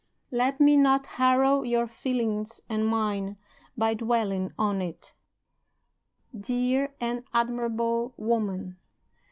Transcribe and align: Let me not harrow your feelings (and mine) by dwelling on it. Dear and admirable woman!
Let 0.31 0.59
me 0.59 0.77
not 0.77 1.05
harrow 1.05 1.61
your 1.61 1.85
feelings 1.85 2.59
(and 2.67 2.87
mine) 2.87 3.37
by 3.77 3.93
dwelling 3.93 4.51
on 4.57 4.81
it. 4.81 5.13
Dear 6.35 6.95
and 6.99 7.23
admirable 7.35 8.15
woman! 8.17 8.77